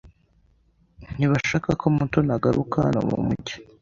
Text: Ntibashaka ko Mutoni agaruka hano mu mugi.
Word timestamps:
Ntibashaka 1.17 1.69
ko 1.79 1.85
Mutoni 1.95 2.31
agaruka 2.37 2.75
hano 2.85 2.99
mu 3.07 3.17
mugi. 3.25 3.55